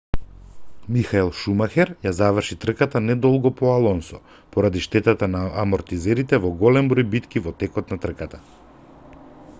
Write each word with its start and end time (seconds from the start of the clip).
михаел 0.95 1.27
шумахер 1.41 1.91
ја 2.05 2.13
заврши 2.19 2.57
трката 2.63 3.01
не 3.09 3.17
долго 3.27 3.51
по 3.61 3.69
алонсо 3.75 4.23
поради 4.57 4.83
штетата 4.89 5.31
на 5.37 5.45
амортизерите 5.65 6.43
во 6.47 6.55
голем 6.65 6.93
број 6.95 7.09
битки 7.17 7.47
во 7.49 7.57
текот 7.63 7.95
на 7.95 8.03
трката 8.07 8.45